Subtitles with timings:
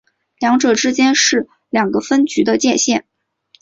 [0.41, 3.05] 二者之间是两个分局的界线。